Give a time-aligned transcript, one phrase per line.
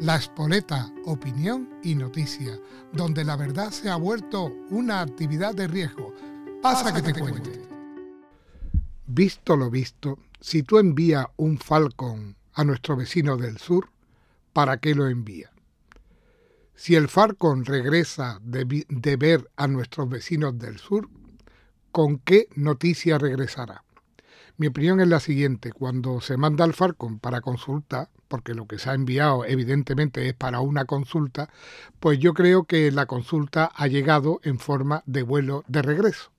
[0.00, 2.58] La Espoleta, opinión y noticia,
[2.92, 6.12] donde la verdad se ha vuelto una actividad de riesgo.
[6.60, 7.62] Pasa, que, te, cuente.
[9.06, 13.88] Visto lo visto, si tú envías un Falcon a nuestro vecino del sur,
[14.52, 15.52] ¿para qué lo envía?
[16.74, 21.08] Si el Falcon regresa de, de ver a nuestros vecinos del sur,
[21.92, 23.84] ¿con qué noticia regresará?
[24.56, 28.78] Mi opinión es la siguiente, cuando se manda al Falcon para consulta, porque lo que
[28.78, 31.50] se ha enviado evidentemente es para una consulta,
[31.98, 36.30] pues yo creo que la consulta ha llegado en forma de vuelo de regreso.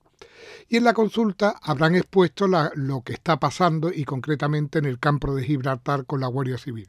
[0.66, 5.34] Y en la consulta habrán expuesto lo que está pasando y concretamente en el campo
[5.34, 6.88] de Gibraltar con la Guardia Civil.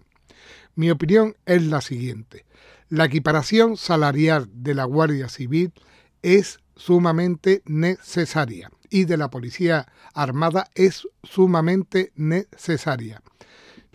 [0.75, 2.45] Mi opinión es la siguiente.
[2.87, 5.73] La equiparación salarial de la Guardia Civil
[6.21, 13.21] es sumamente necesaria y de la Policía Armada es sumamente necesaria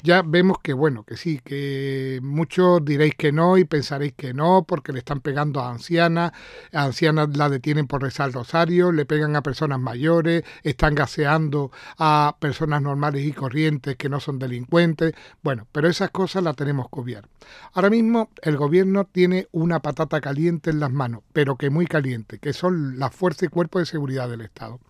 [0.02, 4.64] ya vemos que bueno, que sí, que muchos diréis que no y pensaréis que no,
[4.66, 6.32] porque le están pegando a ancianas,
[6.72, 12.36] a ancianas la detienen por rezar rosario, le pegan a personas mayores, están gaseando a
[12.40, 17.30] personas normales y corrientes que no son delincuentes, bueno, pero esas cosas las tenemos cubiertas.
[17.72, 22.38] Ahora mismo el gobierno tiene una patata caliente en las manos, pero que muy caliente,
[22.38, 24.80] que son las fuerzas y cuerpos de seguridad del Estado.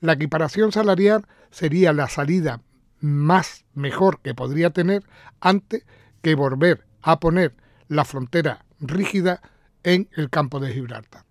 [0.00, 2.60] La equiparación salarial sería la salida
[3.02, 5.02] más mejor que podría tener
[5.40, 5.84] antes
[6.22, 7.54] que volver a poner
[7.88, 9.42] la frontera rígida
[9.82, 11.24] en el campo de Gibraltar.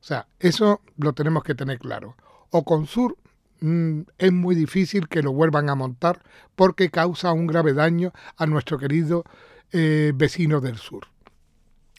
[0.00, 2.16] O sea, eso lo tenemos que tener claro.
[2.50, 3.16] O con Sur
[3.60, 6.20] mm, es muy difícil que lo vuelvan a montar
[6.56, 9.24] porque causa un grave daño a nuestro querido
[9.72, 11.06] eh, vecino del sur.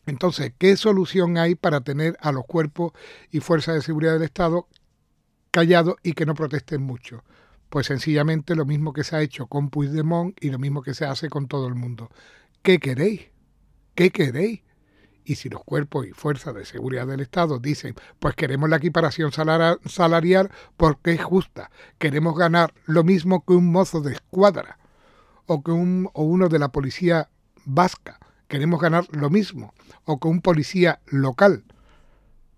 [0.06, 2.94] Entonces, ¿qué solución hay para tener a los cuerpos
[3.32, 4.68] y fuerzas de seguridad del Estado
[5.52, 7.24] callados y que no protesten mucho?
[7.76, 11.04] Pues sencillamente lo mismo que se ha hecho con Puigdemont y lo mismo que se
[11.04, 12.10] hace con todo el mundo.
[12.62, 13.32] ¿Qué queréis?
[13.96, 14.62] ¿Qué queréis?
[15.26, 19.34] Y si los cuerpos y fuerzas de seguridad del Estado dicen, pues queremos la equiparación
[19.34, 24.80] salarial porque es justa, queremos ganar lo mismo que un mozo de escuadra
[25.46, 27.30] o que un, o uno de la policía
[27.66, 29.74] vasca, queremos ganar lo mismo,
[30.06, 31.66] o que un policía local,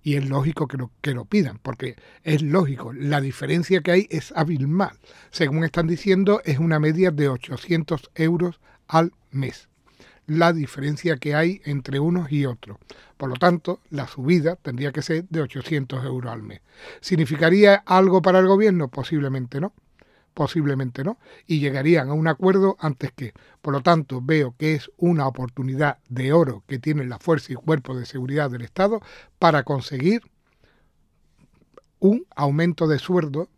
[0.07, 4.07] y es lógico que lo, que lo pidan, porque es lógico, la diferencia que hay
[4.09, 4.97] es abismal.
[5.31, 9.68] Según están diciendo, es una media de 800 euros al mes.
[10.25, 12.78] La diferencia que hay entre unos y otros.
[13.18, 16.62] Por lo tanto, la subida tendría que ser de 800 euros al mes.
[17.01, 18.88] ¿Significaría algo para el gobierno?
[18.88, 19.74] Posiblemente no
[20.38, 21.18] posiblemente no,
[21.48, 23.34] y llegarían a un acuerdo antes que.
[23.59, 27.56] Por lo tanto, veo que es una oportunidad de oro que tienen la fuerza y
[27.56, 29.02] cuerpo de seguridad del Estado
[29.40, 30.22] para conseguir
[31.98, 33.50] un aumento de sueldo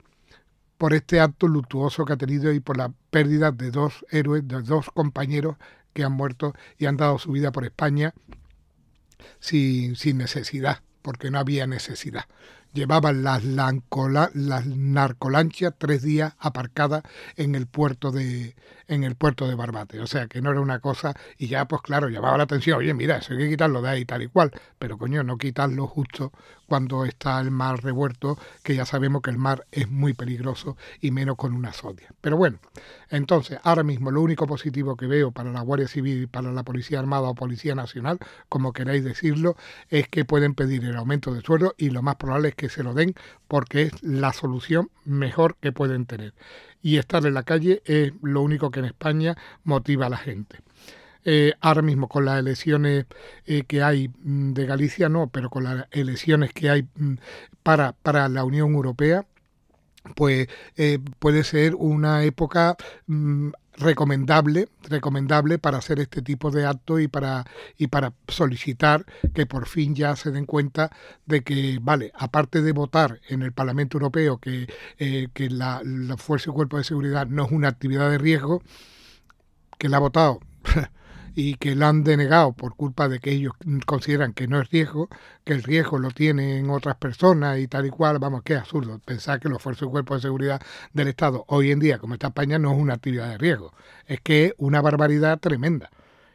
[0.78, 4.61] por este acto luctuoso que ha tenido y por la pérdida de dos héroes, de
[4.61, 5.57] dos compañeros
[5.91, 8.13] que han muerto y han dado su vida por España
[9.41, 12.23] sin, sin necesidad, porque no había necesidad
[12.74, 17.03] llevaban las, las narcolanchas tres días aparcadas
[17.35, 18.56] en el puerto de
[18.90, 20.02] en el puerto de Barbate.
[20.02, 22.94] O sea que no era una cosa, y ya pues claro, llamaba la atención, oye,
[22.94, 26.34] mira, eso hay que quitarlo de ahí tal y cual, pero coño, no quitarlo justo
[26.66, 31.12] cuando está el mar revuelto, que ya sabemos que el mar es muy peligroso y
[31.12, 32.13] menos con una sodia.
[32.22, 32.59] Pero bueno,
[33.09, 36.63] entonces, ahora mismo lo único positivo que veo para la Guardia Civil y para la
[36.63, 38.19] Policía Armada o Policía Nacional,
[38.50, 39.56] como queráis decirlo,
[39.90, 42.84] es que pueden pedir el aumento de sueldo y lo más probable es que se
[42.84, 43.16] lo den
[43.47, 46.34] porque es la solución mejor que pueden tener.
[46.81, 50.58] Y estar en la calle es lo único que en España motiva a la gente.
[51.24, 53.06] Eh, ahora mismo con las elecciones
[53.46, 57.16] eh, que hay mm, de Galicia, no, pero con las elecciones que hay mm,
[57.64, 59.26] para, para la Unión Europea,
[60.16, 62.76] pues eh, puede ser una época
[63.08, 67.45] mm, recomendable, recomendable para hacer este tipo de actos y para,
[67.78, 70.91] y para solicitar que por fin ya se den cuenta
[71.25, 74.67] de que, vale, aparte de votar en el Parlamento Europeo que,
[74.97, 78.62] que la, la Fuerza y Cuerpo de Seguridad no es una actividad de riesgo,
[79.78, 80.41] que la ha votado
[81.39, 83.53] y que la han denegado por culpa de que ellos
[83.85, 85.08] consideran que no es riesgo,
[85.46, 89.40] que el riesgo lo tienen otras personas y tal y cual, vamos, qué absurdo pensar
[89.40, 90.61] que los fuerzas y cuerpos de seguridad
[90.91, 93.73] del Estado hoy en día, como está España, no es una actividad de riesgo,
[94.05, 95.90] es que es una barbaridad tremenda.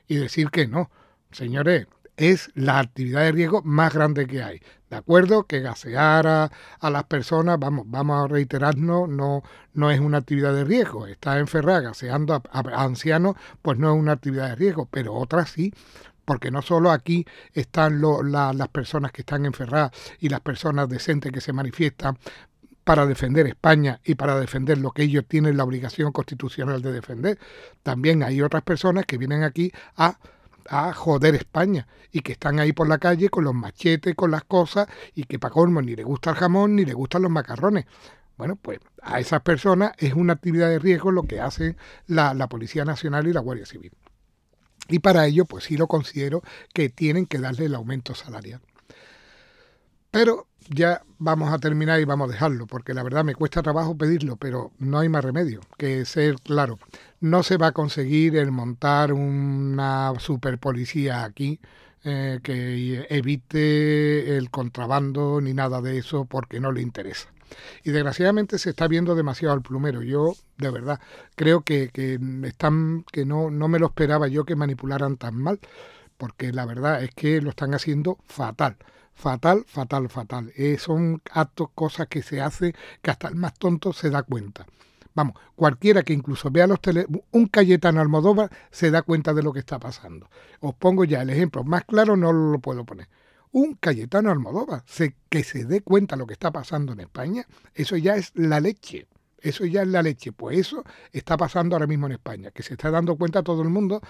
[0.08, 0.90] Y decir que no,
[1.32, 1.86] señores,
[2.16, 4.62] es la actividad de riesgo más grande que hay.
[4.94, 5.48] ¿De acuerdo?
[5.48, 6.50] Que gasear a,
[6.88, 9.42] las personas, vamos, vamos a reiterarnos, no,
[9.72, 11.08] no es una actividad de riesgo.
[11.08, 15.74] Estar enferrada gaseando a, ancianos, pues no es una actividad de riesgo, pero otras sí
[16.24, 21.40] porque no solo aquí están las personas que están enferradas y las personas decentes que
[21.40, 22.16] se manifiestan
[22.84, 27.38] para defender España y para defender lo que ellos tienen la obligación constitucional de defender,
[27.82, 30.18] también hay otras personas que vienen aquí a
[30.68, 34.44] a joder España y que están ahí por la calle con los machetes, con las
[34.44, 37.86] cosas y que para colmo ni le gusta el jamón ni le gustan los macarrones.
[38.36, 41.76] Bueno, pues a esas personas es una actividad de riesgo lo que hace
[42.06, 43.92] la, la Policía Nacional y la Guardia Civil.
[44.88, 48.60] Y para ello, pues sí lo considero que tienen que darle el aumento salarial.
[50.10, 53.96] Pero ya vamos a terminar y vamos a dejarlo, porque la verdad me cuesta trabajo
[53.96, 56.78] pedirlo, pero no hay más remedio que ser claro.
[57.20, 61.60] No se va a conseguir el montar una super policía aquí
[62.04, 67.28] eh, que evite el contrabando ni nada de eso porque no le interesa.
[67.84, 70.02] Y desgraciadamente se está viendo demasiado al plumero.
[70.02, 71.00] Yo, de verdad,
[71.36, 75.60] creo que, que están, que no, no me lo esperaba yo que manipularan tan mal,
[76.16, 78.76] porque la verdad es que lo están haciendo fatal
[79.14, 80.52] fatal, fatal, fatal.
[80.56, 84.66] Eh, son actos, cosas que se hace que hasta el más tonto se da cuenta.
[85.14, 89.52] Vamos, cualquiera que incluso vea los tele, un Cayetano Almodóvar se da cuenta de lo
[89.52, 90.28] que está pasando.
[90.60, 93.08] Os pongo ya el ejemplo, más claro no lo puedo poner.
[93.52, 97.46] Un Cayetano Almodóvar se, que se dé cuenta de lo que está pasando en España,
[97.74, 99.06] eso ya es la leche.
[99.38, 100.32] Eso ya es la leche.
[100.32, 103.68] Pues eso está pasando ahora mismo en España, que se está dando cuenta todo el
[103.68, 104.00] mundo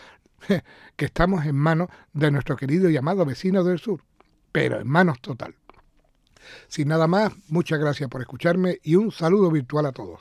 [0.96, 4.00] que estamos en manos de nuestro querido y amado vecino del sur
[4.54, 5.56] pero en manos total.
[6.68, 10.20] Sin nada más, muchas gracias por escucharme y un saludo virtual a todos.